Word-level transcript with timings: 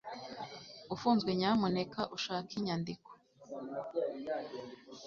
Ufunzwe 0.93 1.29
nyamuneka 1.39 2.01
ushake 2.15 2.51
inyandiko 2.59 3.09